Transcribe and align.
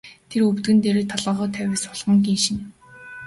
Тэр 0.29 0.41
өвдгөн 0.49 0.77
дээрээ 0.83 1.05
толгойгоо 1.09 1.47
тавиад 1.55 1.81
сулхан 1.83 2.17
гиншинэ. 2.25 2.61